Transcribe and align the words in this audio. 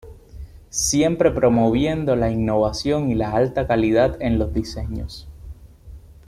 Siempre 0.71 1.29
promoviendo 1.29 2.15
la 2.15 2.31
innovación 2.31 3.11
y 3.11 3.13
la 3.13 3.33
alta 3.33 3.67
calidad 3.67 4.19
en 4.19 4.39
los 4.39 4.51
diseños. 4.51 5.27